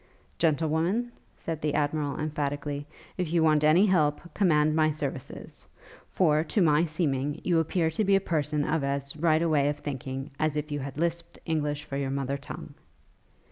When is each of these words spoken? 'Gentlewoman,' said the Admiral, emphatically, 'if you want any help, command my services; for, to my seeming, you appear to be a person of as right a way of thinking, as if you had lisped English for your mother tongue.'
'Gentlewoman,' 0.39 1.11
said 1.37 1.61
the 1.61 1.75
Admiral, 1.75 2.19
emphatically, 2.19 2.87
'if 3.19 3.31
you 3.31 3.43
want 3.43 3.63
any 3.63 3.85
help, 3.85 4.33
command 4.33 4.75
my 4.75 4.89
services; 4.89 5.67
for, 6.07 6.43
to 6.43 6.59
my 6.59 6.83
seeming, 6.83 7.39
you 7.43 7.59
appear 7.59 7.91
to 7.91 8.03
be 8.03 8.15
a 8.15 8.19
person 8.19 8.65
of 8.65 8.83
as 8.83 9.15
right 9.15 9.43
a 9.43 9.47
way 9.47 9.69
of 9.69 9.77
thinking, 9.77 10.31
as 10.39 10.57
if 10.57 10.71
you 10.71 10.79
had 10.79 10.97
lisped 10.97 11.37
English 11.45 11.83
for 11.83 11.97
your 11.97 12.09
mother 12.09 12.35
tongue.' 12.35 12.73